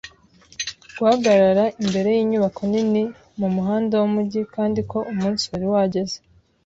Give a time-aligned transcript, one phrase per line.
[0.97, 3.03] guhagarara imbere yinyubako nini
[3.39, 6.17] mumuhanda wumujyi kandi ko umunsi wari wageze